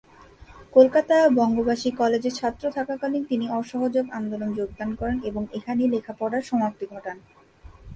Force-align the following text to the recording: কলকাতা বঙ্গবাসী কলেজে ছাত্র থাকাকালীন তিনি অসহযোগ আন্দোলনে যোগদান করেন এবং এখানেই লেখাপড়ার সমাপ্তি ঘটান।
কলকাতা 0.73 1.17
বঙ্গবাসী 1.39 1.89
কলেজে 1.91 2.31
ছাত্র 2.31 2.63
থাকাকালীন 2.77 3.23
তিনি 3.25 3.45
অসহযোগ 3.59 4.05
আন্দোলনে 4.11 4.53
যোগদান 4.55 4.89
করেন 4.99 5.17
এবং 5.23 5.43
এখানেই 5.57 5.91
লেখাপড়ার 5.93 6.43
সমাপ্তি 6.43 6.85
ঘটান। 6.93 7.17